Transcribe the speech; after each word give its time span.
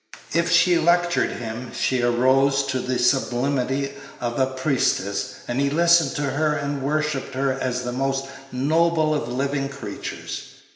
If 0.33 0.49
she 0.51 0.79
lectured 0.79 1.29
him, 1.29 1.71
she 1.75 2.01
arose 2.01 2.63
to 2.63 2.79
the 2.79 2.97
sublimity 2.97 3.93
of 4.19 4.39
a 4.39 4.47
priestess, 4.47 5.35
and 5.47 5.61
he 5.61 5.69
listened 5.69 6.15
to 6.15 6.23
her 6.23 6.53
and 6.55 6.81
worshipped 6.81 7.35
her 7.35 7.53
as 7.53 7.83
the 7.83 7.91
most 7.91 8.25
noble 8.51 9.13
of 9.13 9.27
living 9.27 9.69
creatures. 9.69 10.55